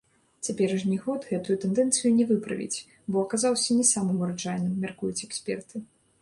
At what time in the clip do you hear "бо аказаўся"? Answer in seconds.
3.13-3.77